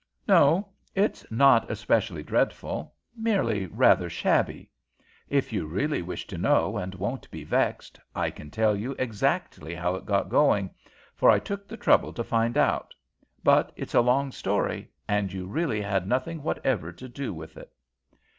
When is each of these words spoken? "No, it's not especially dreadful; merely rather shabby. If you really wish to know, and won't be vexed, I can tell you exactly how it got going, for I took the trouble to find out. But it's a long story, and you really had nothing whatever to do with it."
"No, 0.27 0.67
it's 0.95 1.23
not 1.29 1.69
especially 1.69 2.23
dreadful; 2.23 2.95
merely 3.15 3.67
rather 3.67 4.09
shabby. 4.09 4.71
If 5.29 5.53
you 5.53 5.67
really 5.67 6.01
wish 6.01 6.25
to 6.25 6.39
know, 6.39 6.75
and 6.75 6.95
won't 6.95 7.29
be 7.29 7.43
vexed, 7.43 7.99
I 8.15 8.31
can 8.31 8.49
tell 8.49 8.75
you 8.75 8.95
exactly 8.97 9.75
how 9.75 9.93
it 9.93 10.07
got 10.07 10.27
going, 10.27 10.71
for 11.13 11.29
I 11.29 11.37
took 11.37 11.67
the 11.67 11.77
trouble 11.77 12.13
to 12.13 12.23
find 12.23 12.57
out. 12.57 12.95
But 13.43 13.71
it's 13.75 13.93
a 13.93 14.01
long 14.01 14.31
story, 14.31 14.89
and 15.07 15.31
you 15.31 15.45
really 15.45 15.81
had 15.83 16.07
nothing 16.07 16.41
whatever 16.41 16.91
to 16.93 17.07
do 17.07 17.31
with 17.31 17.55
it." 17.55 17.71